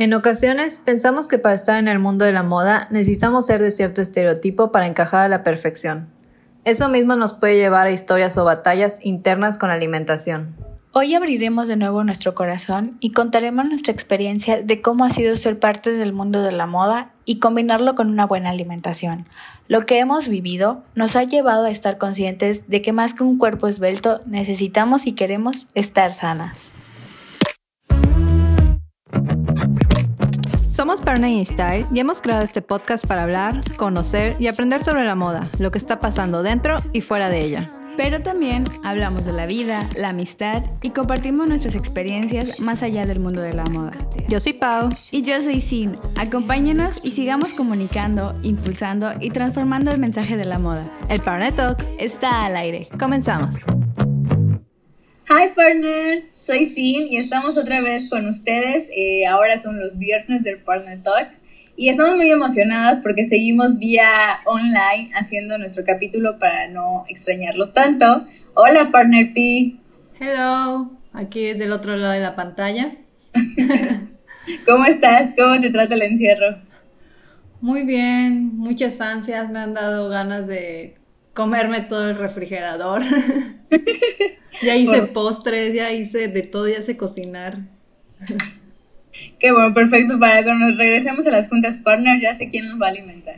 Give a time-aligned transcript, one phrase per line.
[0.00, 3.70] En ocasiones pensamos que para estar en el mundo de la moda necesitamos ser de
[3.70, 6.08] cierto estereotipo para encajar a la perfección.
[6.64, 10.56] Eso mismo nos puede llevar a historias o batallas internas con la alimentación.
[10.92, 15.58] Hoy abriremos de nuevo nuestro corazón y contaremos nuestra experiencia de cómo ha sido ser
[15.58, 19.26] parte del mundo de la moda y combinarlo con una buena alimentación.
[19.68, 23.36] Lo que hemos vivido nos ha llevado a estar conscientes de que más que un
[23.36, 26.72] cuerpo esbelto necesitamos y queremos estar sanas.
[30.70, 35.16] Somos Partner Style y hemos creado este podcast para hablar, conocer y aprender sobre la
[35.16, 37.72] moda, lo que está pasando dentro y fuera de ella.
[37.96, 43.18] Pero también hablamos de la vida, la amistad y compartimos nuestras experiencias más allá del
[43.18, 43.90] mundo de la moda.
[44.28, 44.90] Yo soy Pau.
[45.10, 45.96] Y yo soy Sin.
[46.16, 50.88] Acompáñenos y sigamos comunicando, impulsando y transformando el mensaje de la moda.
[51.08, 52.88] El Partner Talk está al aire.
[52.96, 53.56] Comenzamos.
[55.32, 58.88] Hi partners, soy Sin y estamos otra vez con ustedes.
[58.92, 61.28] Eh, ahora son los viernes del Partner Talk.
[61.76, 64.08] Y estamos muy emocionadas porque seguimos vía
[64.44, 68.26] online haciendo nuestro capítulo para no extrañarlos tanto.
[68.54, 69.76] Hola, Partner P.
[70.18, 72.96] Hello, aquí es del otro lado de la pantalla.
[74.66, 75.30] ¿Cómo estás?
[75.38, 76.58] ¿Cómo te trata el encierro?
[77.60, 80.99] Muy bien, muchas ansias, me han dado ganas de
[81.34, 83.02] comerme todo el refrigerador.
[84.62, 87.58] ya hice postres, ya hice de todo, ya sé cocinar.
[89.38, 90.18] Qué bueno, perfecto.
[90.18, 93.36] Para cuando nos regresemos a las juntas partner, ya sé quién nos va a alimentar.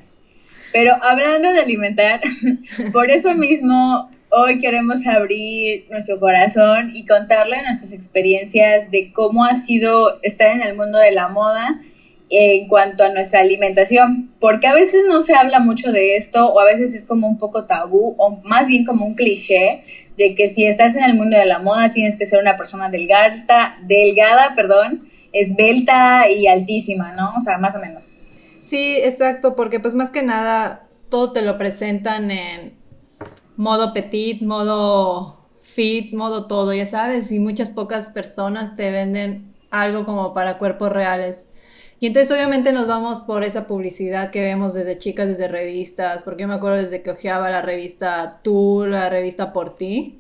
[0.73, 2.21] Pero hablando de alimentar,
[2.93, 9.57] por eso mismo hoy queremos abrir nuestro corazón y contarle nuestras experiencias de cómo ha
[9.57, 11.83] sido estar en el mundo de la moda
[12.35, 16.61] en cuanto a nuestra alimentación, porque a veces no se habla mucho de esto o
[16.61, 19.85] a veces es como un poco tabú o más bien como un cliché
[20.17, 22.89] de que si estás en el mundo de la moda tienes que ser una persona
[22.89, 27.35] delgada, delgada, perdón, esbelta y altísima, ¿no?
[27.37, 28.11] O sea, más o menos.
[28.63, 32.75] Sí, exacto, porque pues más que nada todo te lo presentan en
[33.57, 40.07] modo petit, modo fit, modo todo, ya sabes, y muchas pocas personas te venden algo
[40.07, 41.49] como para cuerpos reales.
[42.03, 46.43] Y entonces obviamente nos vamos por esa publicidad que vemos desde chicas, desde revistas, porque
[46.43, 50.19] yo me acuerdo desde que ojeaba la revista Tú, la revista Por Ti,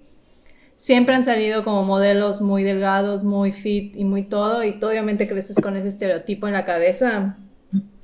[0.77, 5.27] siempre han salido como modelos muy delgados, muy fit y muy todo, y tú obviamente
[5.27, 7.37] creces con ese estereotipo en la cabeza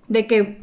[0.09, 0.61] de que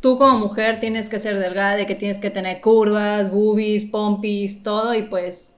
[0.00, 4.62] tú como mujer tienes que ser delgada, de que tienes que tener curvas, boobies, pompis,
[4.62, 5.56] todo, y pues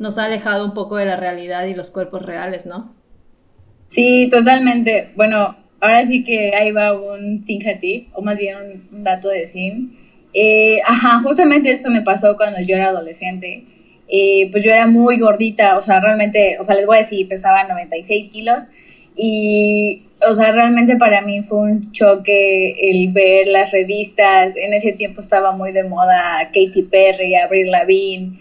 [0.00, 2.92] nos ha alejado un poco de la realidad y los cuerpos reales, ¿no?
[3.86, 5.12] Sí, totalmente.
[5.14, 8.56] Bueno, ahora sí que ahí va un tip, o más bien
[8.90, 9.90] un, dato de sim.
[10.32, 13.64] Eh, ajá, justamente eso me pasó cuando yo era adolescente.
[14.08, 17.28] Eh, pues yo era muy gordita, o sea, realmente, o sea, les voy a decir,
[17.28, 18.64] pesaba 96 kilos.
[19.16, 24.92] Y, o sea, realmente para mí fue un choque el ver las revistas, en ese
[24.92, 28.38] tiempo estaba muy de moda Katy Perry, Avril Lavigne,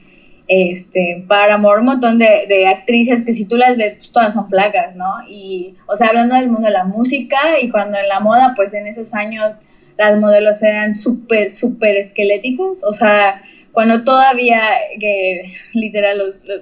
[0.47, 4.49] este, Paramore, un montón de, de actrices que si tú las ves, pues todas son
[4.49, 5.13] flacas, ¿no?
[5.27, 8.73] Y, o sea, hablando del mundo de la música y cuando en la moda, pues
[8.73, 9.57] en esos años
[9.97, 14.61] las modelos eran súper, súper esqueléticas, o sea, cuando todavía
[14.99, 16.21] que literal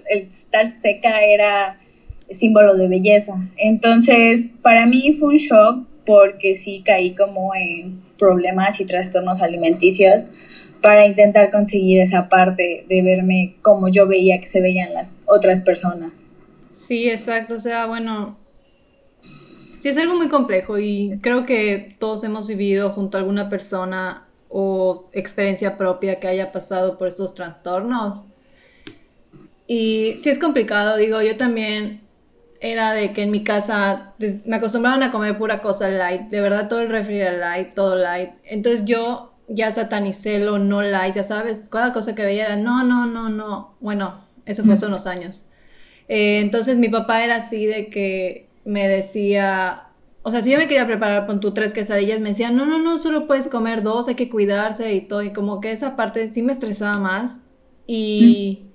[0.10, 1.78] el estar seca era
[2.30, 3.34] símbolo de belleza.
[3.58, 10.26] Entonces, para mí fue un shock porque sí caí como en problemas y trastornos alimenticios
[10.82, 15.62] para intentar conseguir esa parte de verme como yo veía que se veían las otras
[15.62, 16.12] personas.
[16.72, 17.56] Sí, exacto.
[17.56, 18.38] O sea, bueno,
[19.80, 24.28] sí es algo muy complejo y creo que todos hemos vivido junto a alguna persona
[24.50, 28.26] o experiencia propia que haya pasado por estos trastornos.
[29.68, 32.02] Y sí es complicado, digo, yo también
[32.60, 34.14] era de que en mi casa
[34.46, 38.32] me acostumbraban a comer pura cosa light, de verdad todo el refri light, todo light.
[38.44, 42.84] Entonces yo ya satanicé lo no light, ya sabes, cada cosa que veía era no,
[42.84, 43.76] no, no, no.
[43.80, 45.44] Bueno, eso fue hace unos años.
[46.08, 49.90] Eh, entonces mi papá era así de que me decía,
[50.24, 52.80] o sea, si yo me quería preparar con tu tres quesadillas, me decían, no, no,
[52.80, 55.24] no, solo puedes comer dos, hay que cuidarse y todo.
[55.24, 57.42] Y como que esa parte sí me estresaba más.
[57.88, 58.71] Y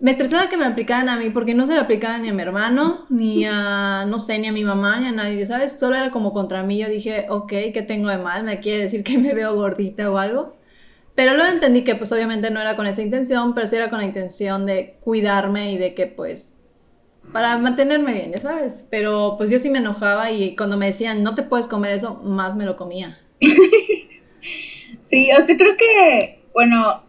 [0.00, 2.42] me estresaba que me aplicaran a mí, porque no se lo aplicaban ni a mi
[2.42, 5.78] hermano, ni a, no sé, ni a mi mamá, ni a nadie, ¿sabes?
[5.78, 6.78] Solo era como contra mí.
[6.78, 8.44] Yo dije, ok, ¿qué tengo de mal?
[8.44, 10.56] ¿Me quiere decir que me veo gordita o algo?
[11.14, 13.98] Pero luego entendí que pues obviamente no era con esa intención, pero sí era con
[13.98, 16.56] la intención de cuidarme y de que pues
[17.32, 18.84] para mantenerme bien, ya sabes.
[18.90, 22.16] Pero pues yo sí me enojaba y cuando me decían, no te puedes comer eso,
[22.16, 23.18] más me lo comía.
[25.04, 27.02] sí, o sea, creo que, bueno,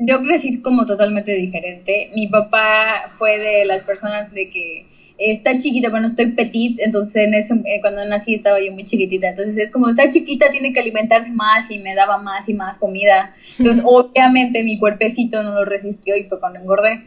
[0.00, 2.10] yo crecí como totalmente diferente.
[2.14, 4.86] Mi papá fue de las personas de que
[5.18, 9.28] está chiquita, bueno, estoy petit, entonces en ese, eh, cuando nací estaba yo muy chiquitita,
[9.28, 12.78] entonces es como, está chiquita, tiene que alimentarse más y me daba más y más
[12.78, 13.34] comida.
[13.58, 17.04] Entonces, obviamente mi cuerpecito no lo resistió y fue cuando engordé.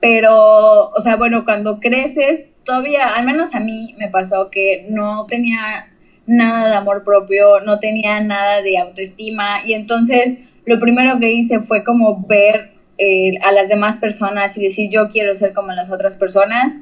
[0.00, 5.24] Pero, o sea, bueno, cuando creces, todavía, al menos a mí me pasó que no
[5.24, 5.90] tenía
[6.26, 11.60] nada de amor propio, no tenía nada de autoestima y entonces lo primero que hice
[11.60, 15.90] fue como ver eh, a las demás personas y decir yo quiero ser como las
[15.90, 16.74] otras personas.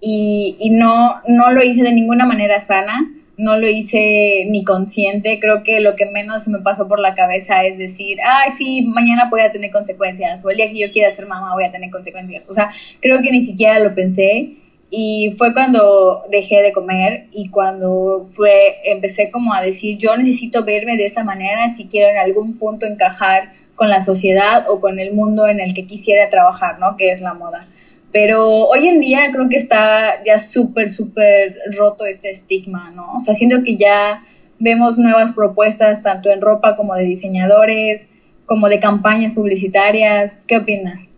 [0.00, 5.38] Y, y no, no lo hice de ninguna manera sana, no lo hice ni consciente,
[5.40, 9.28] creo que lo que menos me pasó por la cabeza es decir, ay, sí, mañana
[9.30, 11.90] voy a tener consecuencias, o el día que yo quiera ser mamá voy a tener
[11.90, 12.68] consecuencias, o sea,
[13.00, 14.56] creo que ni siquiera lo pensé
[14.90, 20.64] y fue cuando dejé de comer y cuando fue, empecé como a decir, yo necesito
[20.64, 24.98] verme de esta manera si quiero en algún punto encajar con la sociedad o con
[24.98, 26.96] el mundo en el que quisiera trabajar, ¿no?
[26.96, 27.66] Que es la moda.
[28.12, 33.14] Pero hoy en día creo que está ya súper, súper roto este estigma, ¿no?
[33.14, 34.24] O sea, siento que ya
[34.58, 38.06] vemos nuevas propuestas tanto en ropa como de diseñadores,
[38.46, 40.38] como de campañas publicitarias.
[40.46, 41.10] ¿Qué opinas?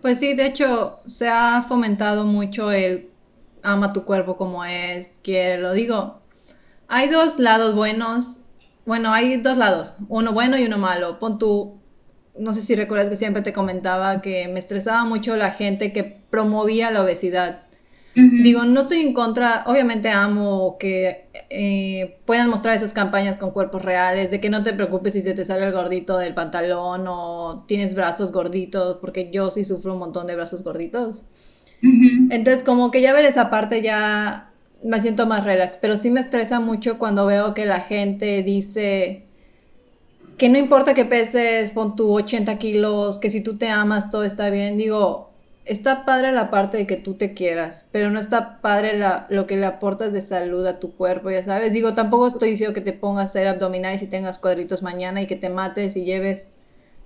[0.00, 3.10] Pues sí, de hecho, se ha fomentado mucho el
[3.62, 6.20] ama tu cuerpo como es, quiere, lo digo.
[6.88, 8.40] Hay dos lados buenos,
[8.84, 11.18] bueno, hay dos lados, uno bueno y uno malo.
[11.18, 11.80] Pon tú,
[12.38, 16.04] no sé si recuerdas que siempre te comentaba que me estresaba mucho la gente que
[16.04, 17.65] promovía la obesidad.
[18.18, 23.82] Digo, no estoy en contra, obviamente amo que eh, puedan mostrar esas campañas con cuerpos
[23.82, 27.64] reales, de que no te preocupes si se te sale el gordito del pantalón o
[27.68, 31.24] tienes brazos gorditos, porque yo sí sufro un montón de brazos gorditos.
[31.82, 34.50] Entonces, como que ya ver esa parte ya
[34.82, 39.26] me siento más relax, pero sí me estresa mucho cuando veo que la gente dice
[40.38, 44.24] que no importa que peses, pon tu 80 kilos, que si tú te amas todo
[44.24, 44.78] está bien.
[44.78, 45.30] Digo,
[45.66, 49.46] está padre la parte de que tú te quieras, pero no está padre la, lo
[49.46, 51.72] que le aportas de salud a tu cuerpo, ya sabes.
[51.72, 55.26] Digo, tampoco estoy diciendo que te pongas a hacer abdominales y tengas cuadritos mañana y
[55.26, 56.56] que te mates y lleves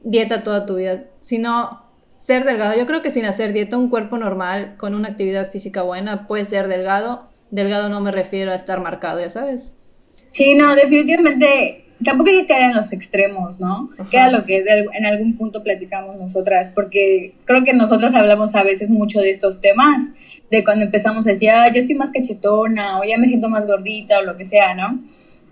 [0.03, 2.77] dieta toda tu vida, sino ser delgado.
[2.77, 6.45] Yo creo que sin hacer dieta, un cuerpo normal con una actividad física buena puede
[6.45, 7.29] ser delgado.
[7.51, 9.73] Delgado no me refiero a estar marcado, ya sabes.
[10.33, 13.91] Sí, no, definitivamente tampoco hay que caer en los extremos, ¿no?
[14.11, 14.65] Que era lo que
[14.95, 19.61] en algún punto platicamos nosotras, porque creo que nosotros hablamos a veces mucho de estos
[19.61, 20.07] temas,
[20.51, 23.67] de cuando empezamos a decir, ah, yo estoy más cachetona, o ya me siento más
[23.67, 25.01] gordita, o lo que sea, ¿no?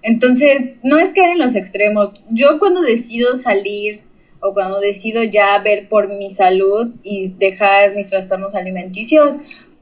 [0.03, 2.12] Entonces, no es caer en los extremos.
[2.31, 4.03] Yo cuando decido salir
[4.41, 9.37] o cuando decido ya ver por mi salud y dejar mis trastornos alimenticios,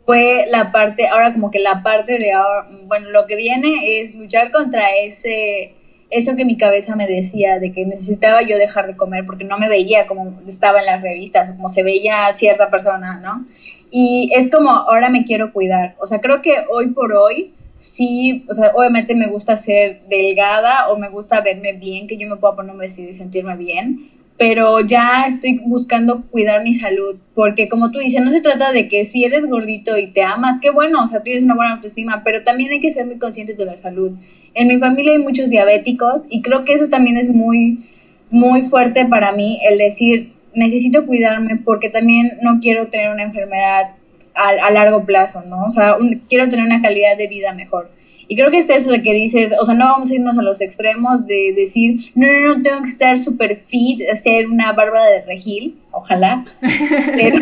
[0.07, 4.15] fue la parte, ahora como que la parte de ahora, bueno, lo que viene es
[4.15, 5.75] luchar contra ese
[6.11, 9.59] eso que mi cabeza me decía de que necesitaba yo dejar de comer porque no
[9.59, 13.47] me veía como estaba en las revistas, como se veía cierta persona, ¿no?
[13.91, 15.97] Y es como, ahora me quiero cuidar.
[15.99, 20.89] O sea, creo que hoy por hoy, sí, o sea, obviamente me gusta ser delgada
[20.89, 24.11] o me gusta verme bien, que yo me pueda poner un vestido y sentirme bien,
[24.39, 28.87] pero ya estoy buscando cuidar mi salud, porque como tú dices, no se trata de
[28.87, 32.23] que si eres gordito y te amas, qué bueno, o sea, tienes una buena autoestima,
[32.23, 34.13] pero también hay que ser muy conscientes de la salud.
[34.55, 37.87] En mi familia hay muchos diabéticos y creo que eso también es muy,
[38.31, 43.95] muy fuerte para mí, el decir, necesito cuidarme porque también no quiero tener una enfermedad
[44.35, 45.65] a, a largo plazo, ¿no?
[45.65, 45.97] O sea,
[46.29, 47.91] quiero tener una calidad de vida mejor.
[48.29, 50.43] Y creo que es eso de que dices, o sea, no vamos a irnos a
[50.43, 55.05] los extremos de decir, no, no, no, tengo que estar súper fit, hacer una barba
[55.05, 56.45] de regil, ojalá.
[57.15, 57.39] pero,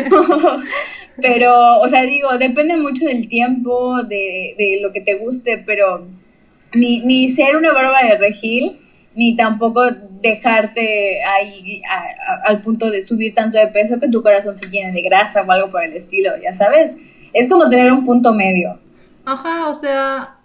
[1.19, 6.05] pero, o sea, digo, depende mucho del tiempo, de, de lo que te guste, pero
[6.73, 8.79] ni, ni ser una barba de regil,
[9.15, 9.81] ni tampoco
[10.21, 11.81] dejarte ahí
[12.43, 15.51] al punto de subir tanto de peso que tu corazón se llene de grasa o
[15.51, 16.93] algo por el estilo, ya sabes.
[17.33, 18.79] Es como tener un punto medio.
[19.25, 20.35] Ajá, o sea,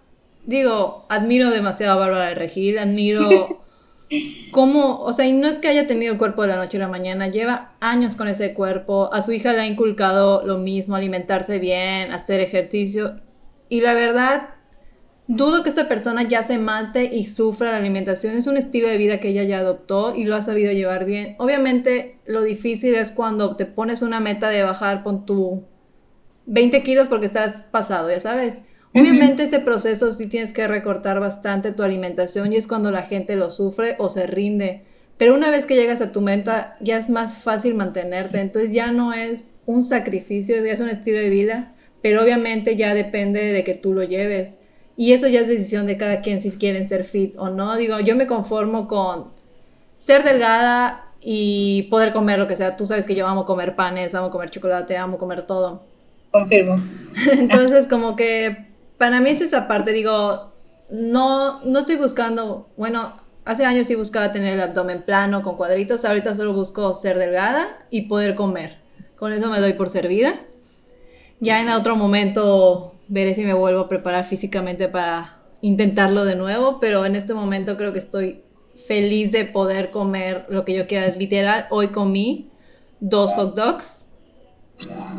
[0.45, 3.63] digo, admiro demasiado a Bárbara de Regil, admiro
[4.51, 6.81] cómo, o sea, y no es que haya tenido el cuerpo de la noche a
[6.81, 10.97] la mañana, lleva años con ese cuerpo, a su hija le ha inculcado lo mismo,
[10.97, 13.17] alimentarse bien, hacer ejercicio,
[13.69, 14.49] y la verdad,
[15.29, 18.97] dudo que esta persona ya se mate y sufra la alimentación, es un estilo de
[18.97, 21.37] vida que ella ya adoptó y lo ha sabido llevar bien.
[21.39, 25.63] Obviamente, lo difícil es cuando te pones una meta de bajar con tu
[26.47, 28.63] 20 kilos porque estás pasado, ya sabes.
[28.95, 33.37] Obviamente ese proceso sí tienes que recortar bastante tu alimentación y es cuando la gente
[33.37, 34.83] lo sufre o se rinde.
[35.17, 38.91] Pero una vez que llegas a tu meta ya es más fácil mantenerte, entonces ya
[38.91, 43.63] no es un sacrificio, ya es un estilo de vida, pero obviamente ya depende de
[43.63, 44.59] que tú lo lleves.
[44.97, 47.77] Y eso ya es decisión de cada quien si quieren ser fit o no.
[47.77, 49.29] Digo, yo me conformo con
[49.99, 52.77] ser delgada y poder comer lo que sea.
[52.77, 55.91] Tú sabes que yo amo comer panes, amo comer chocolate, amo comer todo
[56.31, 56.77] Confirmo.
[57.33, 58.70] Entonces, como que
[59.01, 60.53] para mí es esa parte, digo,
[60.91, 63.15] no, no estoy buscando, bueno,
[63.47, 67.67] hace años sí buscaba tener el abdomen plano con cuadritos, ahorita solo busco ser delgada
[67.89, 68.77] y poder comer.
[69.17, 70.39] Con eso me doy por servida.
[71.41, 76.79] Ya en otro momento veré si me vuelvo a preparar físicamente para intentarlo de nuevo,
[76.79, 78.43] pero en este momento creo que estoy
[78.87, 81.07] feliz de poder comer lo que yo quiera.
[81.17, 82.51] Literal, hoy comí
[83.01, 84.00] dos hot dogs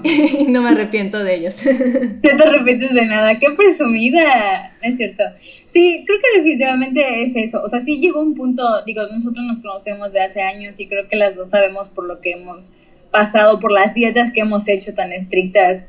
[0.03, 1.57] y no me arrepiento de ellos.
[1.65, 5.23] No te arrepientes de nada, qué presumida, es cierto.
[5.65, 7.61] Sí, creo que definitivamente es eso.
[7.63, 11.07] O sea, sí llegó un punto, digo, nosotros nos conocemos de hace años y creo
[11.07, 12.71] que las dos sabemos por lo que hemos
[13.11, 15.85] pasado, por las dietas que hemos hecho tan estrictas.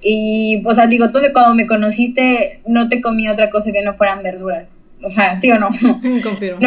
[0.00, 3.94] Y, o sea, digo, tú cuando me conociste no te comí otra cosa que no
[3.94, 4.68] fueran verduras.
[5.02, 5.68] O sea, ¿sí o no?
[6.22, 6.58] Confirmo.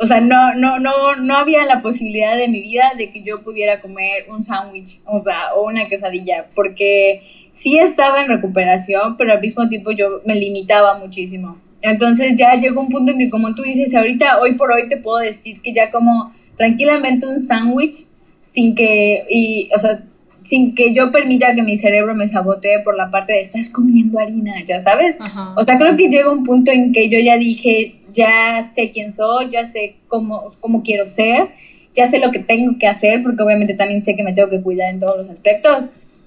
[0.00, 3.36] O sea, no, no, no, no había la posibilidad de mi vida de que yo
[3.38, 9.32] pudiera comer un sándwich, o sea, o una quesadilla, porque sí estaba en recuperación, pero
[9.32, 11.58] al mismo tiempo yo me limitaba muchísimo.
[11.82, 14.96] Entonces ya llegó un punto en que, como tú dices, ahorita, hoy por hoy te
[14.96, 18.06] puedo decir que ya como tranquilamente un sándwich
[18.40, 20.04] sin que, y, o sea,
[20.44, 24.18] sin que yo permita que mi cerebro me sabotee por la parte de estás comiendo
[24.18, 25.16] harina, ya sabes.
[25.56, 29.12] O sea, creo que llega un punto en que yo ya dije, ya sé quién
[29.12, 31.48] soy, ya sé cómo, cómo quiero ser,
[31.94, 34.62] ya sé lo que tengo que hacer, porque obviamente también sé que me tengo que
[34.62, 35.84] cuidar en todos los aspectos.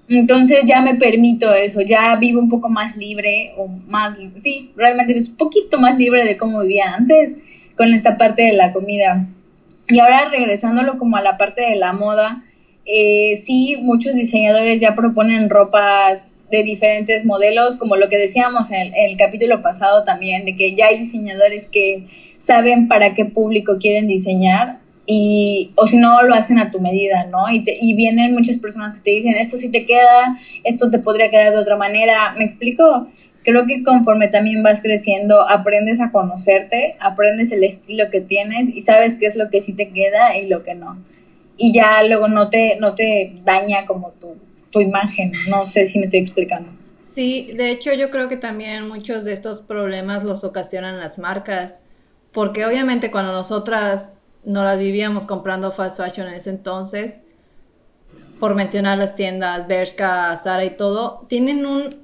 [0.10, 5.18] Entonces ya me permito eso, ya vivo un poco más libre, o más, sí, realmente
[5.18, 7.36] es un poquito más libre de cómo vivía antes
[7.78, 9.28] con esta parte de la comida.
[9.88, 12.44] Y ahora regresándolo como a la parte de la moda,
[12.86, 18.93] eh, sí, muchos diseñadores ya proponen ropas de diferentes modelos, como lo que decíamos en
[18.93, 24.08] el, capítulo pasado también, de que ya hay diseñadores que saben para qué público quieren
[24.08, 27.50] diseñar y o si no lo hacen a tu medida, ¿no?
[27.50, 31.29] Y, y vienen muchas personas que te dicen, esto sí te queda, esto te podría
[31.29, 33.08] quedar de otra manera, ¿me explico?
[33.43, 38.84] Creo que conforme también vas creciendo, aprendes a conocerte, aprendes el estilo que tienes y
[38.84, 40.98] sabes qué es lo que sí te queda y lo que no
[41.58, 44.36] y ya luego no te, no te daña como tu,
[44.72, 45.32] tu imagen.
[45.50, 46.72] No sé si me estoy explicando.
[47.01, 51.82] Sí, de hecho yo creo que también muchos de estos problemas los ocasionan las marcas,
[52.32, 54.13] porque obviamente cuando nosotras
[54.46, 57.20] no las vivíamos comprando fast fashion en ese entonces,
[58.40, 62.01] por mencionar las tiendas Bershka, Zara y todo, tienen un,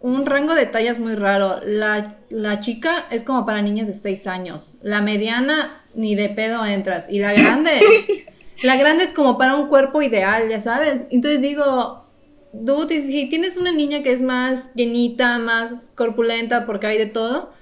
[0.00, 1.60] un rango de tallas muy raro.
[1.64, 6.64] La, la chica es como para niñas de 6 años, la mediana ni de pedo
[6.66, 7.78] entras, y la grande
[8.62, 11.06] La grande es como para un cuerpo ideal, ya sabes.
[11.10, 12.04] Entonces digo,
[12.52, 17.52] dude, si tienes una niña que es más llenita, más corpulenta, porque hay de todo,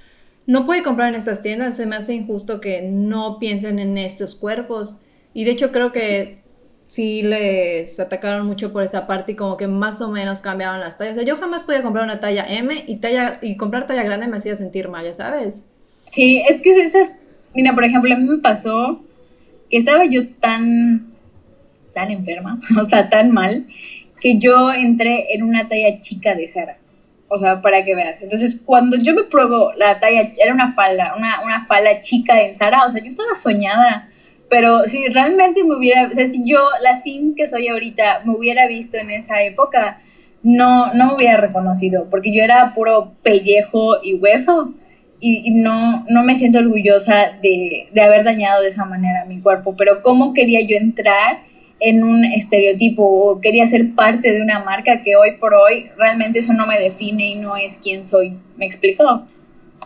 [0.47, 1.77] no puede comprar en estas tiendas.
[1.77, 5.01] Se me hace injusto que no piensen en estos cuerpos.
[5.35, 6.43] Y de hecho creo que
[6.89, 10.99] sí les atacaron mucho por esa parte y como que más o menos cambiaron las
[10.99, 11.13] tallas.
[11.13, 14.29] O sea, yo jamás podía comprar una talla M y, talla, y comprar talla grande
[14.29, 15.65] me hacía sentir mal, ya sabes.
[16.11, 17.13] Sí, es que esas...
[17.55, 19.03] Mira, por ejemplo, a mí me pasó
[19.79, 21.13] estaba yo tan,
[21.95, 23.67] tan enferma, o sea, tan mal,
[24.21, 26.79] que yo entré en una talla chica de Sara.
[27.29, 28.21] O sea, para que veas.
[28.21, 32.57] Entonces, cuando yo me pruebo la talla, era una falda, una, una falda chica de
[32.57, 34.09] Sara, o sea, yo estaba soñada.
[34.51, 38.37] Pero si realmente me hubiera, o sea, si yo, la sim que soy ahorita, me
[38.37, 39.97] hubiera visto en esa época,
[40.43, 44.75] no, no me hubiera reconocido, porque yo era puro pellejo y hueso
[45.25, 49.77] y, no, no me siento orgullosa de, de, haber dañado de esa manera mi cuerpo,
[49.77, 51.45] pero ¿cómo quería yo entrar
[51.79, 56.41] en un estereotipo o quería ser parte de una marca que hoy por hoy realmente
[56.41, 58.37] eso no me define y no es quien soy?
[58.57, 59.25] ¿Me explico?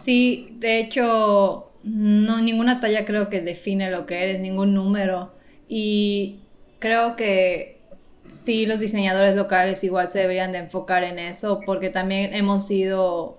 [0.01, 5.35] Sí, de hecho, no, ninguna talla creo que define lo que eres, ningún número.
[5.69, 6.41] Y
[6.79, 7.83] creo que
[8.27, 13.39] sí, los diseñadores locales igual se deberían de enfocar en eso, porque también hemos sido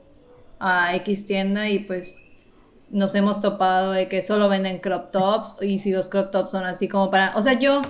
[0.59, 2.23] a X tienda y pues
[2.89, 6.65] nos hemos topado de que solo venden crop tops y si los crop tops son
[6.65, 7.81] así como para, o sea, yo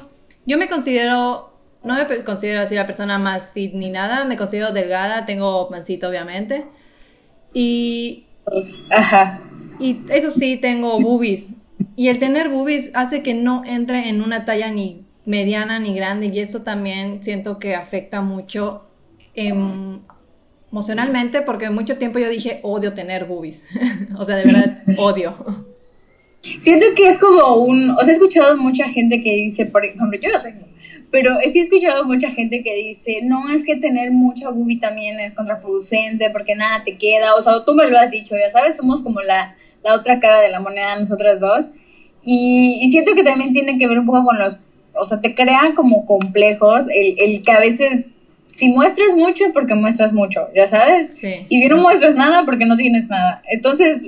[0.46, 4.72] yo me considero no me considero así la persona más fit ni nada, me considero
[4.72, 6.66] delgada, tengo mancito obviamente.
[7.54, 8.26] Y
[8.92, 9.42] Ajá.
[9.80, 11.50] Y eso sí tengo boobies.
[11.96, 16.28] Y el tener boobies hace que no entre en una talla ni mediana ni grande
[16.28, 18.86] y eso también siento que afecta mucho
[19.36, 20.02] en
[20.72, 23.64] emocionalmente porque mucho tiempo yo dije odio tener boobies.
[24.18, 25.36] o sea, de verdad, odio.
[26.42, 30.18] Siento que es como un, o sea, he escuchado mucha gente que dice, por ejemplo,
[30.22, 30.68] yo lo tengo,
[31.12, 35.20] pero sí he escuchado mucha gente que dice, no, es que tener mucha boobie también
[35.20, 38.78] es contraproducente porque nada te queda, o sea, tú me lo has dicho, ya sabes,
[38.78, 41.66] somos como la, la otra cara de la moneda nosotras dos,
[42.24, 44.60] y, y, siento que también tiene que ver un poco con los,
[44.94, 48.08] o sea, te crean como complejos, el, el que a veces
[48.58, 51.16] si muestras mucho, porque muestras mucho, ya sabes.
[51.16, 51.46] Sí.
[51.48, 53.44] Y si no muestras nada, porque no tienes nada.
[53.48, 54.02] Entonces,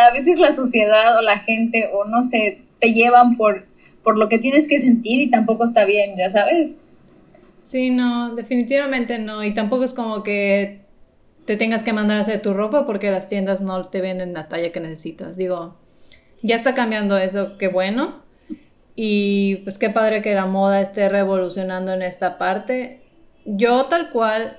[0.00, 3.66] a veces la sociedad o la gente, o no sé, te llevan por,
[4.02, 6.74] por lo que tienes que sentir y tampoco está bien, ya sabes.
[7.62, 9.44] Sí, no, definitivamente no.
[9.44, 10.80] Y tampoco es como que
[11.44, 14.48] te tengas que mandar a hacer tu ropa porque las tiendas no te venden la
[14.48, 15.36] talla que necesitas.
[15.36, 15.76] Digo,
[16.40, 18.22] ya está cambiando eso, qué bueno.
[18.96, 23.01] Y pues qué padre que la moda esté revolucionando en esta parte.
[23.44, 24.56] Yo tal cual,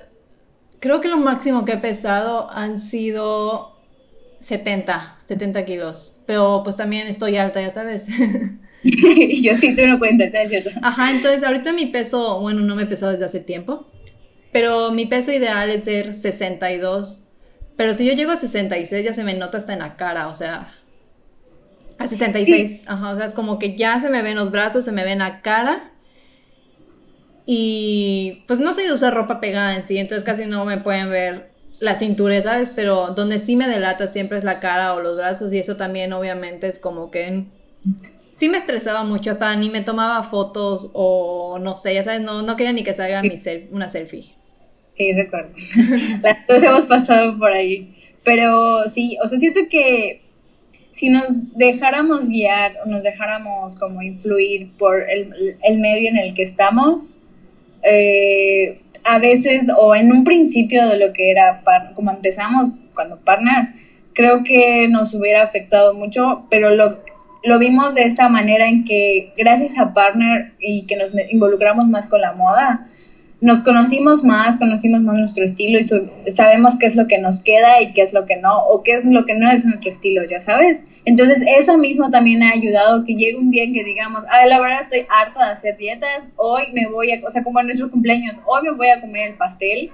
[0.80, 3.76] creo que lo máximo que he pesado han sido
[4.40, 6.16] 70, 70 kilos.
[6.26, 8.06] Pero pues también estoy alta, ya sabes.
[8.84, 10.70] yo sí tengo cuenta, ¿no es cierto?
[10.82, 13.86] Ajá, entonces ahorita mi peso, bueno, no me he pesado desde hace tiempo,
[14.52, 17.26] pero mi peso ideal es ser 62.
[17.76, 20.34] Pero si yo llego a 66 ya se me nota hasta en la cara, o
[20.34, 20.74] sea,
[21.98, 24.92] a 66, ajá, o sea, es como que ya se me ven los brazos, se
[24.92, 25.92] me ven la cara.
[27.46, 31.10] Y pues no soy de usar ropa pegada en sí, entonces casi no me pueden
[31.10, 32.70] ver la cintura, ¿sabes?
[32.74, 36.12] Pero donde sí me delata siempre es la cara o los brazos y eso también
[36.12, 37.44] obviamente es como que
[38.32, 42.42] sí me estresaba mucho, hasta ni me tomaba fotos o no sé, ya sabes, no,
[42.42, 43.38] no quería ni que salga mi
[43.70, 44.34] una selfie.
[44.96, 45.50] Sí, recuerdo.
[46.22, 47.96] Las dos hemos pasado por ahí.
[48.22, 50.22] Pero sí, o sea, siento que
[50.92, 56.32] si nos dejáramos guiar o nos dejáramos como influir por el, el medio en el
[56.32, 57.16] que estamos,
[57.84, 61.62] eh, a veces o en un principio de lo que era,
[61.94, 63.74] como empezamos cuando partner,
[64.14, 67.02] creo que nos hubiera afectado mucho, pero lo,
[67.42, 72.06] lo vimos de esta manera en que gracias a partner y que nos involucramos más
[72.06, 72.88] con la moda,
[73.40, 77.82] nos conocimos más, conocimos más nuestro estilo y sabemos qué es lo que nos queda
[77.82, 80.22] y qué es lo que no, o qué es lo que no es nuestro estilo,
[80.24, 80.80] ya sabes.
[81.04, 84.60] Entonces eso mismo también ha ayudado que llegue un día en que digamos, ay, la
[84.60, 87.90] verdad estoy harta de hacer dietas, hoy me voy a, o sea, como en nuestro
[87.90, 89.90] cumpleaños, hoy me voy a comer el pastel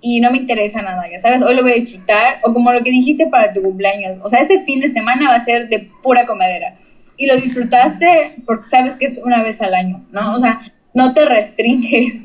[0.00, 2.82] y no me interesa nada, ya sabes, hoy lo voy a disfrutar, o como lo
[2.82, 5.90] que dijiste para tu cumpleaños, o sea, este fin de semana va a ser de
[6.02, 6.76] pura comedera.
[7.20, 10.34] Y lo disfrutaste porque sabes que es una vez al año, ¿no?
[10.34, 10.60] O sea,
[10.94, 12.24] no te restringes.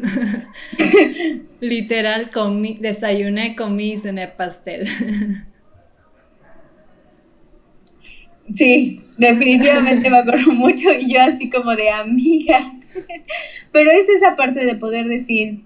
[1.60, 4.88] Literal, comí, desayuné, comí y cené pastel.
[8.54, 12.74] Sí, definitivamente me acuerdo mucho y yo así como de amiga.
[13.72, 15.62] Pero es esa parte de poder decir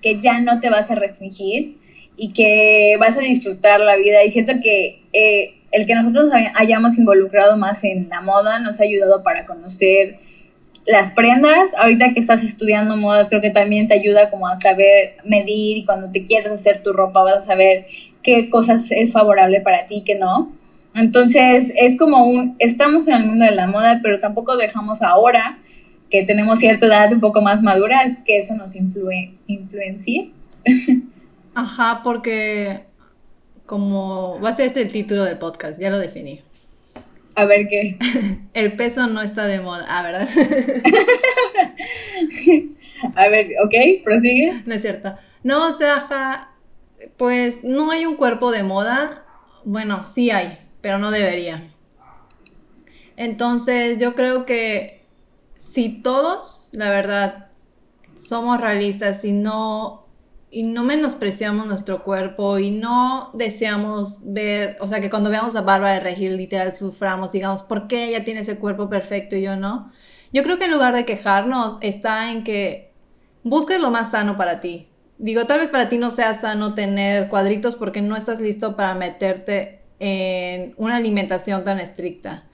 [0.00, 1.76] que ya no te vas a restringir
[2.16, 4.24] y que vas a disfrutar la vida.
[4.24, 8.84] Y siento que eh, el que nosotros hayamos involucrado más en la moda nos ha
[8.84, 10.18] ayudado para conocer
[10.86, 15.16] las prendas, ahorita que estás estudiando modas, creo que también te ayuda como a saber
[15.24, 17.86] medir y cuando te quieres hacer tu ropa vas a saber
[18.22, 20.52] qué cosas es favorable para ti y qué no.
[20.94, 25.58] Entonces, es como un, estamos en el mundo de la moda, pero tampoco dejamos ahora
[26.10, 30.32] que tenemos cierta edad un poco más madura, es que eso nos influye, influencie.
[31.54, 32.84] Ajá, porque
[33.66, 36.40] como va a ser este el título del podcast, ya lo definí.
[37.38, 37.96] A ver qué.
[38.52, 40.28] El peso no está de moda, ah, ¿verdad?
[43.14, 44.60] a ver, ok, prosigue.
[44.66, 45.16] No es cierto.
[45.44, 46.50] No, o sea,
[47.16, 49.24] pues no hay un cuerpo de moda.
[49.64, 51.62] Bueno, sí hay, pero no debería.
[53.16, 55.04] Entonces, yo creo que
[55.58, 57.50] si todos, la verdad,
[58.20, 60.07] somos realistas y no
[60.50, 65.60] y no menospreciamos nuestro cuerpo y no deseamos ver, o sea, que cuando veamos a
[65.62, 69.56] Bárbara de Regil literal suframos, digamos, ¿por qué ella tiene ese cuerpo perfecto y yo
[69.56, 69.92] no?
[70.32, 72.92] Yo creo que en lugar de quejarnos está en que
[73.42, 74.88] busques lo más sano para ti.
[75.18, 78.94] Digo, tal vez para ti no sea sano tener cuadritos porque no estás listo para
[78.94, 82.44] meterte en una alimentación tan estricta.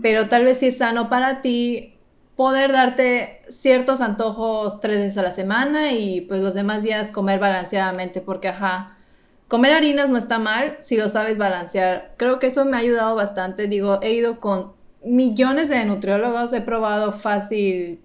[0.00, 1.99] Pero tal vez sí es sano para ti
[2.40, 7.38] poder darte ciertos antojos tres veces a la semana y pues los demás días comer
[7.38, 8.96] balanceadamente porque ajá,
[9.46, 12.14] comer harinas no está mal si lo sabes balancear.
[12.16, 13.66] Creo que eso me ha ayudado bastante.
[13.66, 14.72] Digo, he ido con
[15.04, 18.00] millones de nutriólogos, he probado fácil,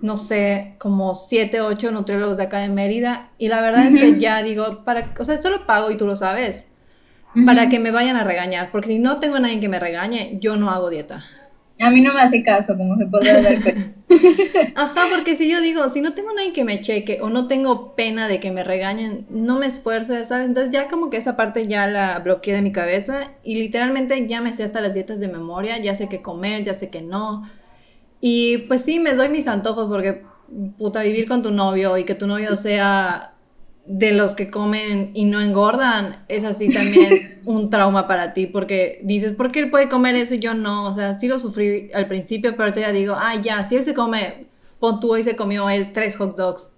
[0.00, 4.20] no sé, como siete, ocho nutriólogos de acá en Mérida y la verdad es que
[4.20, 6.64] ya digo, para, o sea, solo pago y tú lo sabes.
[7.44, 10.38] Para que me vayan a regañar, porque si no tengo a nadie que me regañe,
[10.40, 11.24] yo no hago dieta.
[11.78, 13.92] A mí no me hace caso, como se podría dar cuenta.
[14.76, 17.94] Ajá, porque si yo digo, si no tengo nadie que me cheque o no tengo
[17.94, 20.46] pena de que me regañen, no me esfuerzo, sabes.
[20.46, 24.40] Entonces ya como que esa parte ya la bloqueé de mi cabeza y literalmente ya
[24.40, 27.42] me sé hasta las dietas de memoria, ya sé qué comer, ya sé qué no.
[28.20, 30.24] Y pues sí, me doy mis antojos porque,
[30.78, 33.35] puta, vivir con tu novio y que tu novio sea
[33.86, 39.00] de los que comen y no engordan, es así también un trauma para ti, porque
[39.04, 40.86] dices, ¿por qué él puede comer eso y yo no?
[40.86, 43.84] O sea, sí lo sufrí al principio, pero ahorita ya digo, ah, ya, si él
[43.84, 44.46] se come
[44.78, 46.72] pon tú y se comió él tres hot dogs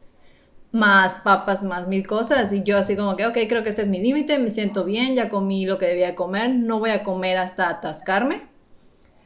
[0.71, 2.53] más papas, más mil cosas.
[2.53, 5.15] Y yo así como que, ok, creo que este es mi límite, me siento bien,
[5.15, 8.47] ya comí lo que debía comer, no voy a comer hasta atascarme.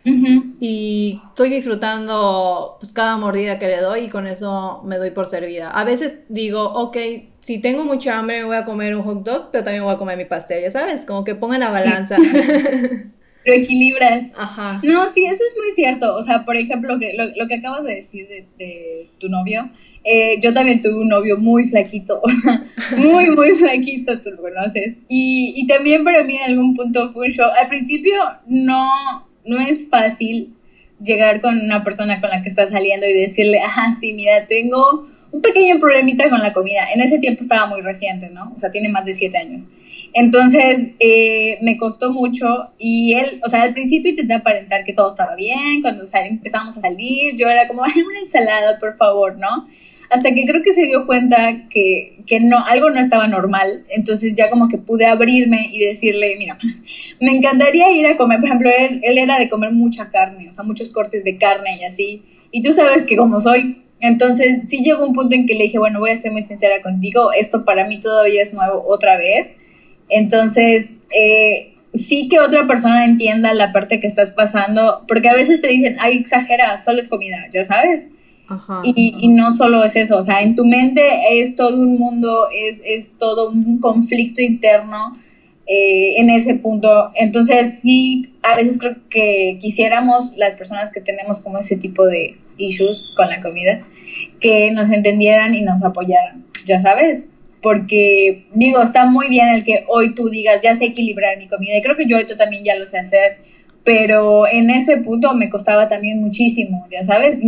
[0.05, 5.29] Y estoy disfrutando pues, cada mordida que le doy y con eso me doy por
[5.29, 5.71] servida.
[5.71, 6.97] A veces digo, ok,
[7.43, 9.99] si tengo mucha hambre me voy a comer un hot dog, pero también voy a
[9.99, 12.17] comer mi pastel, ya sabes, como que pongan la balanza.
[13.45, 14.33] lo equilibras.
[14.39, 14.81] Ajá.
[14.85, 16.15] No, sí, eso es muy cierto.
[16.15, 19.69] O sea, por ejemplo, lo, lo que acabas de decir de, de tu novio,
[20.05, 22.23] eh, yo también tuve un novio muy flaquito,
[22.97, 24.99] muy, muy flaquito, tú lo conoces.
[25.09, 27.51] Y, y también para mí en algún punto fue un show.
[27.61, 28.15] Al principio
[28.47, 28.89] no,
[29.45, 30.55] no es fácil
[31.03, 35.09] llegar con una persona con la que estás saliendo y decirle, ah, sí, mira, tengo
[35.33, 36.93] un pequeño problemita con la comida.
[36.95, 38.53] En ese tiempo estaba muy reciente, ¿no?
[38.55, 39.65] O sea, tiene más de siete años.
[40.15, 42.47] Entonces, eh, me costó mucho
[42.79, 46.81] y él, o sea, al principio intenté aparentar que todo estaba bien, cuando empezamos a
[46.83, 49.67] salir, yo era como, una ensalada, por favor, ¿no?
[50.13, 54.35] hasta que creo que se dio cuenta que, que, no, algo no estaba normal, entonces
[54.35, 56.59] ya como que pude abrirme y decirle, mira,
[57.21, 60.53] me encantaría ir a comer, por ejemplo, él, él era de comer mucha carne, o
[60.53, 64.85] sea, muchos cortes de carne y así, y tú sabes que como soy, entonces sí
[64.85, 67.65] llegó un punto en que le dije, bueno, voy a ser muy sincera contigo, esto
[67.65, 69.55] para mí todavía es nuevo otra vez,
[70.11, 70.91] entonces...
[71.15, 75.69] Eh, sí que otra persona entienda la parte que estás pasando, porque a veces te
[75.69, 78.05] dicen, ay, exagera, solo es comida, ya sabes.
[78.83, 82.49] Y, y, no solo es eso, o sea, en tu mente es todo un mundo,
[82.55, 85.17] es, es todo un conflicto interno
[85.67, 87.13] eh, en ese punto.
[87.15, 92.37] Entonces, sí, a veces creo que quisiéramos las personas que tenemos como ese tipo de
[92.59, 93.87] issues con la comida,
[94.41, 97.27] que nos entendieran y nos apoyaran, ya sabes.
[97.61, 101.77] Porque, digo, está muy bien el que hoy tú digas, ya sé equilibrar mi comida.
[101.77, 103.39] Y creo que yo tú también ya lo sé hacer
[103.85, 107.39] pero en ese punto me costaba también muchísimo, ya sabes,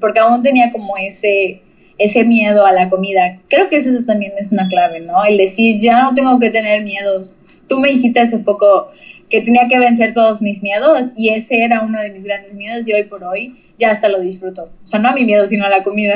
[0.00, 1.62] porque aún tenía como ese,
[1.98, 3.40] ese miedo a la comida.
[3.48, 5.24] Creo que eso también es una clave, ¿no?
[5.24, 7.34] El decir, ya no tengo que tener miedos.
[7.66, 8.90] Tú me dijiste hace poco
[9.32, 12.86] que tenía que vencer todos mis miedos y ese era uno de mis grandes miedos
[12.86, 14.64] y hoy por hoy ya hasta lo disfruto.
[14.64, 16.12] O sea, no a mi miedo, sino a la comida.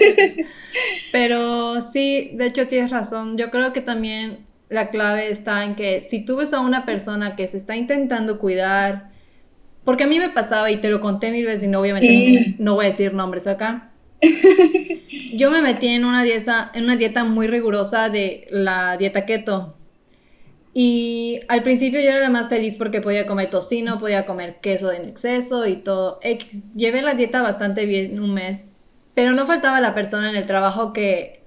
[1.12, 3.36] Pero sí, de hecho tienes razón.
[3.36, 7.36] Yo creo que también la clave está en que si tú ves a una persona
[7.36, 9.10] que se está intentando cuidar,
[9.84, 12.76] porque a mí me pasaba y te lo conté mil veces y no, obviamente no,
[12.76, 13.90] voy a decir nombres acá.
[15.34, 19.76] Yo me metí en una dieta, en una dieta muy rigurosa de la dieta keto.
[20.72, 24.92] Y al principio yo era la más feliz porque podía comer tocino, podía comer queso
[24.92, 26.20] en exceso y todo.
[26.76, 28.68] Llevé la dieta bastante bien un mes,
[29.14, 31.40] pero no faltaba la persona en el trabajo que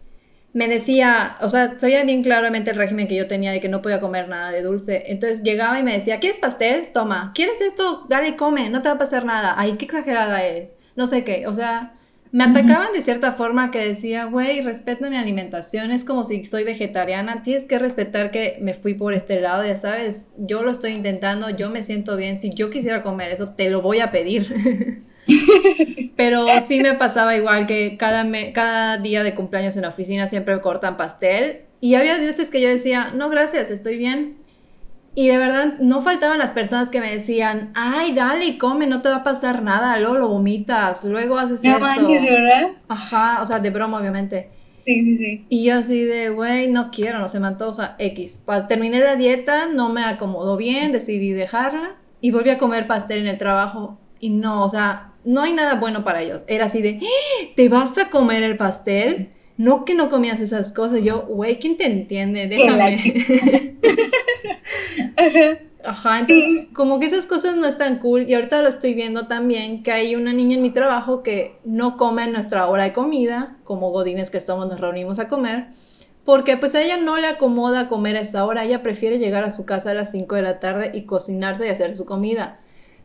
[0.54, 3.82] me decía, o sea, sabía bien claramente el régimen que yo tenía de que no
[3.82, 5.06] podía comer nada de dulce.
[5.08, 6.92] Entonces llegaba y me decía, ¿quieres pastel?
[6.94, 7.32] Toma.
[7.34, 8.06] ¿Quieres esto?
[8.08, 9.56] Dale, come, no te va a pasar nada.
[9.58, 10.76] Ay, qué exagerada eres.
[10.96, 11.48] No sé qué.
[11.48, 11.96] O sea,
[12.34, 15.92] me atacaban de cierta forma que decía, güey, respeta mi alimentación.
[15.92, 17.44] Es como si soy vegetariana.
[17.44, 20.32] Tienes que respetar que me fui por este lado, ya sabes.
[20.40, 22.40] Yo lo estoy intentando, yo me siento bien.
[22.40, 25.04] Si yo quisiera comer eso, te lo voy a pedir.
[26.16, 30.56] Pero sí me pasaba igual que cada, cada día de cumpleaños en la oficina siempre
[30.56, 31.66] me cortan pastel.
[31.82, 34.38] Y había veces que yo decía, no, gracias, estoy bien.
[35.16, 39.10] Y de verdad, no faltaban las personas que me decían, ay, dale, come, no te
[39.10, 42.72] va a pasar nada, luego lo vomitas, luego haces no manches, verdad?
[42.88, 44.50] Ajá, o sea, de broma, obviamente.
[44.86, 45.46] Sí, sí, sí.
[45.50, 48.44] Y yo así de, güey, no quiero, no se me antoja, X.
[48.68, 53.28] Terminé la dieta, no me acomodó bien, decidí dejarla y volví a comer pastel en
[53.28, 54.00] el trabajo.
[54.20, 56.44] Y no, o sea, no hay nada bueno para ellos.
[56.48, 57.48] Era así de, ¡Ah!
[57.56, 59.30] ¿te vas a comer el pastel?
[59.58, 61.04] No que no comías esas cosas.
[61.04, 62.48] Yo, güey, ¿quién te entiende?
[62.48, 63.78] Déjame.
[65.86, 69.84] Ajá, entonces como que esas cosas no están cool y ahorita lo estoy viendo también
[69.84, 73.58] que hay una niña en mi trabajo que no come en nuestra hora de comida,
[73.66, 75.68] como godines que somos nos reunimos a comer,
[76.24, 79.52] porque pues a ella no le acomoda comer a esa hora, ella prefiere llegar a
[79.52, 82.60] su casa a las 5 de la tarde y cocinarse y hacer su comida.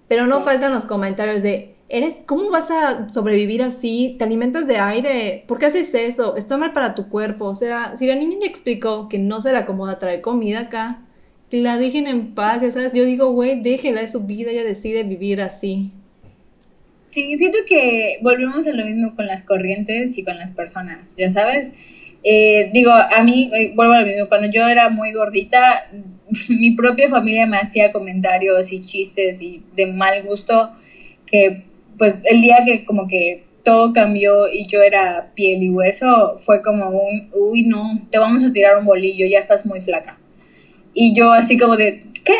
[0.07, 4.17] Pero no faltan los comentarios de, eres, ¿cómo vas a sobrevivir así?
[4.19, 5.45] ¿Te alimentas de aire?
[5.47, 6.37] ¿Por qué haces eso?
[6.37, 7.47] Está mal para tu cuerpo.
[7.47, 11.03] O sea, si la niña ya explicó que no se le acomoda traer comida acá,
[11.51, 12.93] la dejen en paz, ya sabes.
[12.93, 15.93] Yo digo, güey, déjela de su vida, ella decide vivir así.
[17.09, 21.31] Sí, siento que volvemos a lo mismo con las corrientes y con las personas, ya
[21.31, 21.73] sabes.
[22.23, 25.89] Eh, digo, a mí, eh, vuelvo a lo mismo, cuando yo era muy gordita,
[26.51, 30.73] mi propia familia me hacía comentarios y chistes y de mal gusto
[31.25, 31.68] que
[31.99, 36.63] pues el día que como que todo cambió y yo era piel y hueso, fue
[36.63, 40.19] como un, uy, no, te vamos a tirar un bolillo, ya estás muy flaca.
[40.95, 42.35] Y yo así como de, ¿qué?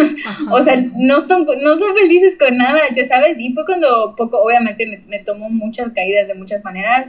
[0.50, 4.42] o sea, no son, no son felices con nada, ya sabes, y fue cuando poco,
[4.42, 7.08] obviamente me, me tomó muchas caídas de muchas maneras,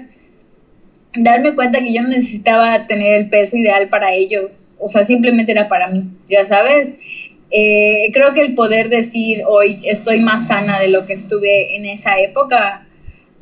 [1.17, 5.51] darme cuenta que yo no necesitaba tener el peso ideal para ellos, o sea, simplemente
[5.51, 6.95] era para mí, ya sabes.
[7.57, 11.85] Eh, creo que el poder decir hoy estoy más sana de lo que estuve en
[11.85, 12.85] esa época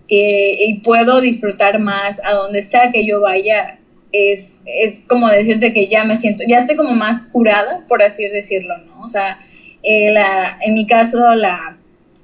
[0.07, 3.79] eh, y puedo disfrutar más a donde sea que yo vaya,
[4.11, 8.27] es, es como decirte que ya me siento, ya estoy como más curada, por así
[8.27, 8.99] decirlo, ¿no?
[8.99, 9.39] O sea,
[9.81, 11.79] eh, la, en mi caso la,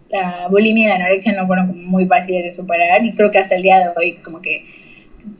[0.10, 3.40] la bulimia y la anorexia no fueron como muy fáciles de superar y creo que
[3.40, 4.64] hasta el día de hoy como que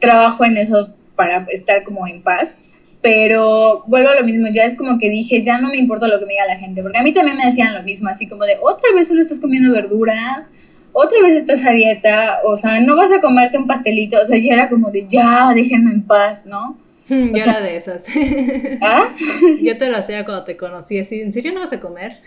[0.00, 2.58] trabajo en eso para estar como en paz.
[3.02, 6.18] Pero vuelvo a lo mismo, ya es como que dije, ya no me importa lo
[6.18, 8.44] que me diga la gente, porque a mí también me decían lo mismo, así como
[8.44, 10.48] de, otra vez solo estás comiendo verduras,
[10.92, 14.38] otra vez estás a dieta, o sea, no vas a comerte un pastelito, o sea,
[14.38, 16.76] ya era como de, ya, déjenme en paz, ¿no?
[17.08, 18.04] Yo era de esas.
[18.80, 19.08] ¿Ah?
[19.62, 22.18] Yo te lo hacía cuando te conocí, así, ¿en serio no vas a comer?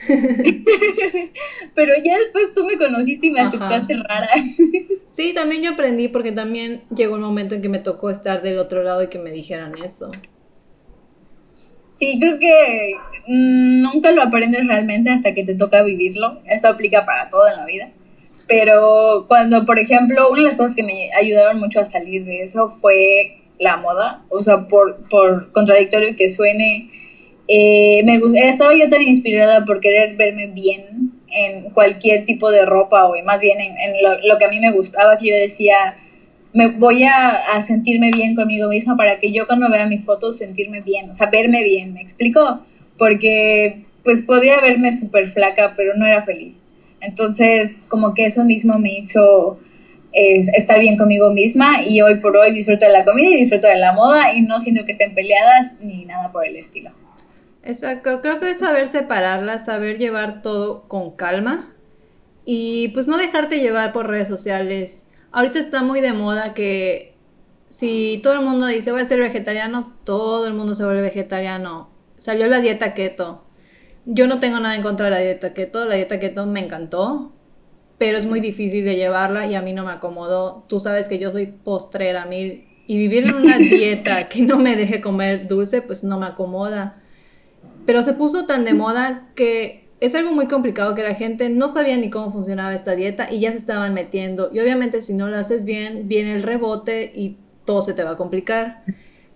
[1.76, 4.30] Pero ya después tú me conociste y me aceptaste rara.
[5.12, 8.58] Sí, también yo aprendí porque también llegó un momento en que me tocó estar del
[8.58, 10.12] otro lado y que me dijeran eso.
[12.04, 12.96] Sí, creo que
[13.28, 16.42] mm, nunca lo aprendes realmente hasta que te toca vivirlo.
[16.46, 17.92] Eso aplica para todo en la vida.
[18.46, 22.44] Pero cuando, por ejemplo, una de las cosas que me ayudaron mucho a salir de
[22.44, 24.26] eso fue la moda.
[24.28, 26.90] O sea, por, por contradictorio que suene,
[27.48, 33.06] eh, me estaba yo tan inspirada por querer verme bien en cualquier tipo de ropa
[33.06, 33.94] o más bien en,
[34.28, 35.96] lo, que a mí me gustaba, que yo decía,
[36.54, 40.82] me voy a, sentirme bien conmigo misma para que yo cuando vea mis fotos sentirme
[40.82, 42.62] bien, o sea, verme bien, ¿me explico?
[42.98, 46.62] Porque pues podía verme súper flaca, pero no era feliz.
[47.02, 49.54] Entonces, como que eso mismo me hizo
[50.14, 53.78] estar bien conmigo misma y hoy por hoy disfruto de la comida y disfruto de
[53.78, 56.92] la moda y no siento que estén peleadas ni nada por el estilo.
[57.64, 61.74] Exacto, creo que es saber separarlas, saber llevar todo con calma
[62.46, 65.03] y pues no dejarte llevar por redes sociales.
[65.34, 67.16] Ahorita está muy de moda que
[67.68, 71.90] si todo el mundo dice voy a ser vegetariano, todo el mundo se vuelve vegetariano.
[72.18, 73.44] Salió la dieta keto.
[74.06, 77.34] Yo no tengo nada en contra de la dieta keto, la dieta keto me encantó,
[77.98, 80.66] pero es muy difícil de llevarla y a mí no me acomodó.
[80.70, 84.76] Tú sabes que yo soy postrera mil y vivir en una dieta que no me
[84.76, 87.02] deje comer dulce, pues no me acomoda.
[87.88, 91.70] Pero se puso tan de moda que es algo muy complicado que la gente no
[91.70, 94.50] sabía ni cómo funcionaba esta dieta y ya se estaban metiendo.
[94.52, 98.12] Y obviamente si no lo haces bien, viene el rebote y todo se te va
[98.12, 98.84] a complicar.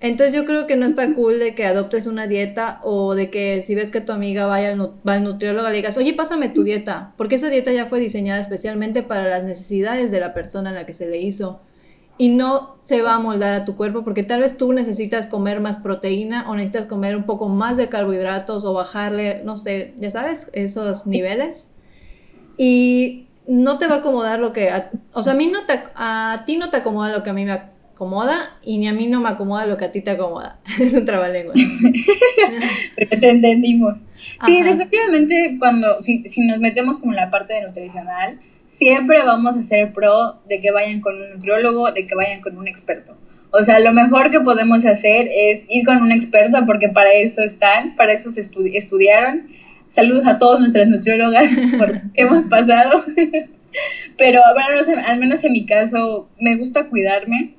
[0.02, 3.62] Entonces yo creo que no está cool de que adoptes una dieta o de que
[3.62, 6.64] si ves que tu amiga vaya al, va al nutriólogo le digas, oye, pásame tu
[6.64, 10.74] dieta, porque esa dieta ya fue diseñada especialmente para las necesidades de la persona a
[10.74, 11.62] la que se le hizo
[12.18, 15.60] y no se va a moldar a tu cuerpo porque tal vez tú necesitas comer
[15.60, 20.10] más proteína o necesitas comer un poco más de carbohidratos o bajarle, no sé, ya
[20.10, 21.70] sabes, esos niveles.
[22.58, 24.72] Y no te va a acomodar lo que,
[25.14, 27.46] o sea, a, mí no te, a ti no te acomoda lo que a mí
[27.46, 30.60] me acomoda y ni a mí no me acomoda lo que a ti te acomoda.
[30.80, 31.54] es un trabalengua.
[32.96, 33.96] Pero te entendimos.
[34.46, 39.56] Sí, definitivamente cuando, si, si nos metemos como en la parte de nutricional, siempre vamos
[39.56, 43.18] a ser pro de que vayan con un nutriólogo, de que vayan con un experto.
[43.52, 47.42] O sea, lo mejor que podemos hacer es ir con un experto porque para eso
[47.42, 49.48] están, para eso se estudiaron.
[49.90, 53.02] Saludos a todos nuestras nutriólogas por hemos pasado.
[54.18, 57.54] Pero bueno, al menos en mi caso, me gusta cuidarme.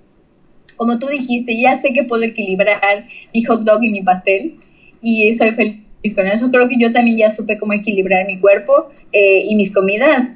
[0.76, 4.56] Como tú dijiste, ya sé que puedo equilibrar mi hot dog y mi pastel
[5.00, 5.82] y soy feliz
[6.14, 6.50] con eso.
[6.50, 10.28] Creo que yo también ya supe cómo equilibrar mi cuerpo eh, y mis comidas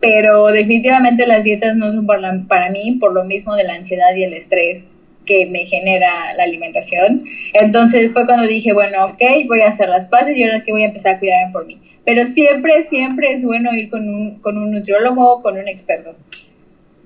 [0.00, 4.14] pero definitivamente las dietas no son para, para mí por lo mismo de la ansiedad
[4.16, 4.86] y el estrés
[5.26, 7.24] que me genera la alimentación.
[7.52, 10.82] Entonces fue cuando dije, bueno, ok, voy a hacer las paces y ahora sí voy
[10.82, 11.80] a empezar a cuidarme por mí.
[12.04, 16.16] Pero siempre, siempre es bueno ir con un, con un nutriólogo con un experto.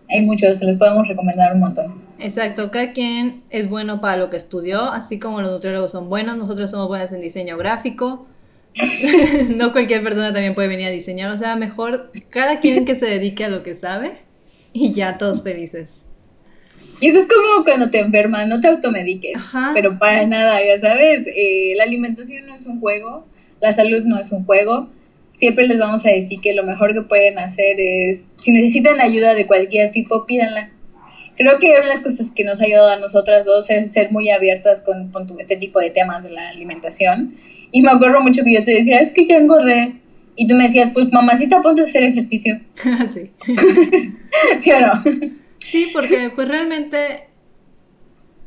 [0.09, 2.05] Hay muchos, les podemos recomendar un montón.
[2.19, 6.37] Exacto, cada quien es bueno para lo que estudió, así como los nutriólogos son buenos,
[6.37, 8.27] nosotros somos buenas en diseño gráfico,
[9.57, 13.07] no cualquier persona también puede venir a diseñar, o sea, mejor cada quien que se
[13.07, 14.13] dedique a lo que sabe
[14.73, 16.05] y ya todos felices.
[17.01, 19.41] Y eso es como cuando te enfermas, no te automediques,
[19.75, 23.27] pero para nada, ya sabes, eh, la alimentación no es un juego,
[23.61, 24.89] la salud no es un juego,
[25.29, 29.35] siempre les vamos a decir que lo mejor que pueden hacer es, si necesitan ayuda
[29.35, 30.71] de cualquier tipo, pídanla.
[31.37, 34.13] Creo que una de las cosas que nos ha ayudado a nosotras dos es ser
[34.13, 37.35] muy abiertas con, con este tipo de temas de la alimentación
[37.75, 39.97] y me acuerdo mucho que yo te decía, es que ya engordé.
[40.37, 42.61] Y tú me decías, pues mamacita, ponte a hacer ejercicio.
[43.13, 43.33] sí.
[44.61, 44.93] ¿Sí o no?
[45.59, 47.27] Sí, porque pues realmente,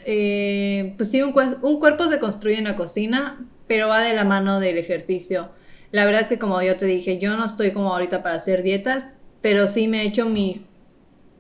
[0.05, 4.23] eh, pues sí, un, un, cuerpo se construye en la cocina, pero va de la
[4.23, 5.49] mano del ejercicio.
[5.91, 8.63] La verdad es que como yo te dije, yo no estoy como ahorita para hacer
[8.63, 9.11] dietas,
[9.41, 10.71] pero sí me he hecho mis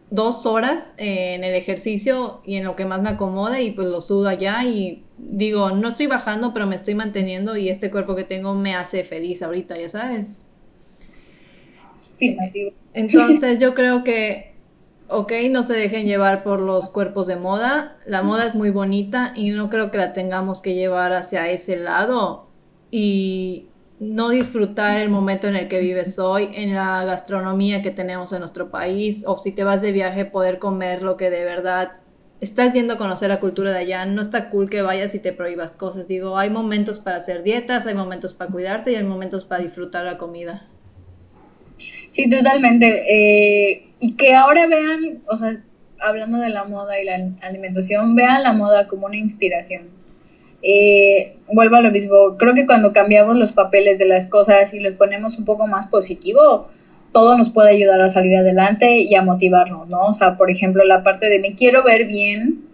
[0.09, 3.99] dos horas en el ejercicio y en lo que más me acomode y pues lo
[3.99, 8.23] sudo allá y digo, no estoy bajando, pero me estoy manteniendo y este cuerpo que
[8.23, 10.45] tengo me hace feliz ahorita, ya sabes.
[12.93, 14.55] Entonces yo creo que,
[15.09, 19.33] ok, no se dejen llevar por los cuerpos de moda, la moda es muy bonita
[19.35, 22.47] y no creo que la tengamos que llevar hacia ese lado.
[22.89, 23.67] Y
[23.99, 28.39] no disfrutar el momento en el que vives hoy, en la gastronomía que tenemos en
[28.39, 31.93] nuestro país, o si te vas de viaje poder comer lo que de verdad
[32.39, 35.33] estás yendo a conocer la cultura de allá, no está cool que vayas y te
[35.33, 36.07] prohíbas cosas.
[36.07, 40.05] Digo, hay momentos para hacer dietas, hay momentos para cuidarse y hay momentos para disfrutar
[40.05, 40.67] la comida.
[42.11, 43.03] Sí, totalmente.
[43.09, 45.63] Eh, y que ahora vean, o sea,
[45.99, 49.96] hablando de la moda y la alimentación, vean la moda como una inspiración
[50.61, 54.79] eh, vuelvo a lo mismo, creo que cuando cambiamos los papeles de las cosas y
[54.79, 56.67] los ponemos un poco más positivo,
[57.11, 60.01] todo nos puede ayudar a salir adelante y a motivarnos, ¿no?
[60.05, 62.65] O sea, por ejemplo, la parte de me quiero ver bien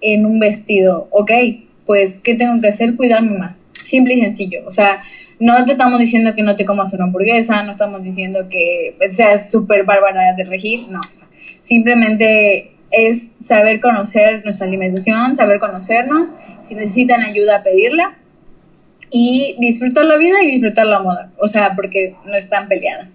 [0.00, 1.30] en un vestido, ok,
[1.86, 2.96] pues, ¿qué tengo que hacer?
[2.96, 5.00] Cuidarme más, simple y sencillo, o sea,
[5.40, 9.50] no te estamos diciendo que no te comas una hamburguesa, no estamos diciendo que seas
[9.50, 11.00] súper bárbara de regir, no,
[11.62, 16.28] simplemente es saber conocer nuestra alimentación, saber conocernos,
[16.68, 18.18] si necesitan ayuda, pedirla
[19.10, 23.08] y disfrutar la vida y disfrutar la moda, o sea, porque no están peleadas.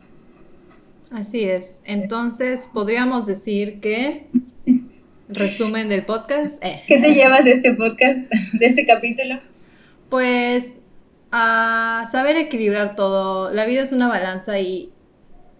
[1.11, 1.81] Así es.
[1.85, 4.25] Entonces, podríamos decir que
[5.29, 6.63] resumen del podcast.
[6.63, 6.81] Eh.
[6.87, 9.39] ¿Qué te llevas de este podcast, de este capítulo?
[10.09, 10.65] Pues
[11.31, 13.51] a saber equilibrar todo.
[13.51, 14.92] La vida es una balanza y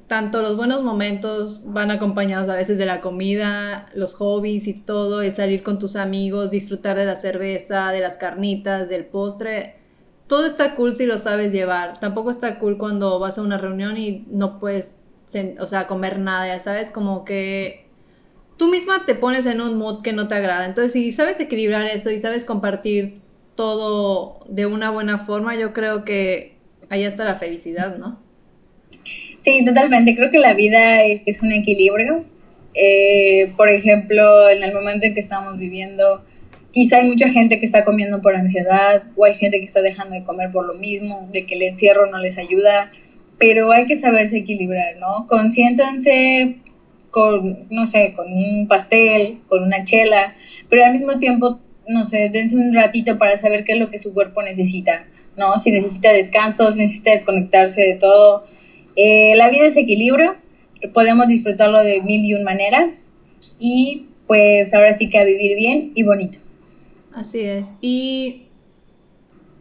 [0.08, 5.22] tanto los buenos momentos van acompañados a veces de la comida, los hobbies y todo,
[5.22, 9.76] el salir con tus amigos, disfrutar de la cerveza, de las carnitas, del postre.
[10.28, 12.00] Todo está cool si lo sabes llevar.
[12.00, 14.98] Tampoco está cool cuando vas a una reunión y no puedes,
[15.60, 17.88] o sea, comer nada, ya sabes, como que
[18.58, 20.66] tú misma te pones en un mood que no te agrada.
[20.66, 23.22] Entonces, si sabes equilibrar eso y sabes compartir
[23.56, 26.58] todo de una buena forma, yo creo que
[26.90, 28.20] ahí está la felicidad, ¿no?
[29.44, 30.16] Sí, totalmente.
[30.16, 32.24] Creo que la vida es un equilibrio.
[32.74, 36.24] Eh, por ejemplo, en el momento en que estamos viviendo,
[36.72, 40.16] quizá hay mucha gente que está comiendo por ansiedad o hay gente que está dejando
[40.16, 42.90] de comer por lo mismo, de que el encierro no les ayuda,
[43.38, 45.28] pero hay que saberse equilibrar, ¿no?
[45.28, 46.60] Consiéntanse
[47.12, 50.36] con, no sé, con un pastel, con una chela,
[50.70, 54.00] pero al mismo tiempo, no sé, dense un ratito para saber qué es lo que
[54.00, 55.58] su cuerpo necesita, ¿no?
[55.60, 58.42] Si necesita descanso, si necesita desconectarse de todo
[58.96, 60.36] eh, la vida es equilibrio,
[60.94, 63.10] podemos disfrutarlo de mil y un maneras
[63.60, 66.40] y pues ahora sí que a vivir bien y bonito.
[67.14, 67.74] Así es.
[67.82, 68.48] Y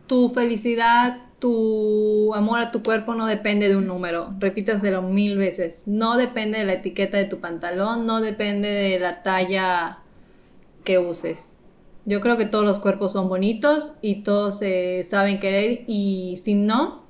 [0.07, 4.35] tu felicidad, tu amor a tu cuerpo no depende de un número.
[4.38, 5.85] Repítaselo mil veces.
[5.87, 9.99] No depende de la etiqueta de tu pantalón, no depende de la talla
[10.85, 11.55] que uses.
[12.05, 16.55] Yo creo que todos los cuerpos son bonitos y todos se saben querer y si
[16.55, 17.02] no,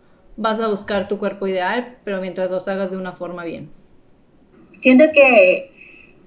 [0.43, 3.71] vas a buscar tu cuerpo ideal, pero mientras lo hagas de una forma bien.
[4.81, 5.71] Siento que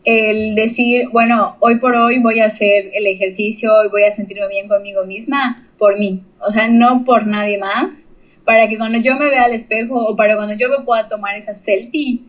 [0.06, 4.48] el decir, bueno, hoy por hoy voy a hacer el ejercicio y voy a sentirme
[4.48, 8.10] bien conmigo misma por mí, o sea, no por nadie más,
[8.46, 11.36] para que cuando yo me vea al espejo o para cuando yo me pueda tomar
[11.36, 12.22] esa selfie,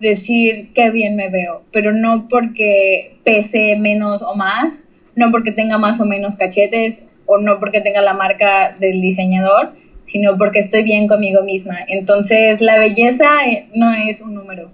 [0.00, 5.78] decir qué bien me veo, pero no porque pese menos o más, no porque tenga
[5.78, 9.74] más o menos cachetes o no porque tenga la marca del diseñador,
[10.08, 11.76] sino porque estoy bien conmigo misma.
[11.86, 14.70] Entonces, la belleza eh, no es un número.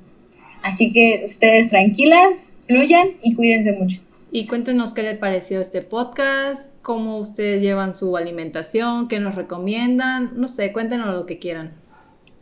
[0.63, 4.01] Así que ustedes tranquilas, fluyan y cuídense mucho.
[4.33, 10.33] Y cuéntenos qué les pareció este podcast, cómo ustedes llevan su alimentación, qué nos recomiendan,
[10.37, 11.73] no sé, cuéntenos lo que quieran.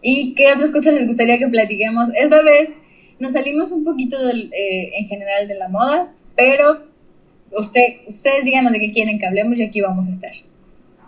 [0.00, 2.09] Y qué otras cosas les gustaría que platiquemos.
[2.14, 2.70] Esta vez
[3.18, 6.83] nos salimos un poquito del, eh, en general de la moda, pero
[7.57, 10.33] usted, ustedes díganos de qué quieren que hablemos y aquí vamos a estar.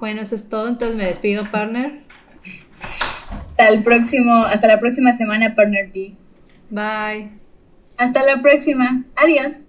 [0.00, 0.68] Bueno, eso es todo.
[0.68, 2.02] Entonces me despido, partner.
[3.50, 6.16] Hasta el próximo, hasta la próxima semana, partner B.
[6.70, 7.30] Bye.
[7.96, 9.04] Hasta la próxima.
[9.16, 9.64] Adiós.